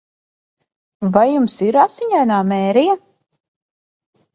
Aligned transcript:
Vai 1.19 1.27
jums 1.33 1.59
ir 1.67 1.79
Asiņainā 1.85 2.43
Mērija? 2.57 3.01